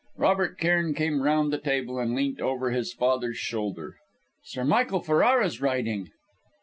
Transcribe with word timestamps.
Robert 0.17 0.57
Cairn 0.57 0.95
came 0.95 1.21
round 1.21 1.53
the 1.53 1.59
table, 1.59 1.99
and 1.99 2.15
leant 2.15 2.41
over 2.41 2.71
his 2.71 2.91
father's 2.91 3.37
shoulder. 3.37 3.97
"Sir 4.43 4.63
Michael 4.63 5.01
Ferrara's 5.01 5.61
writing!" 5.61 6.09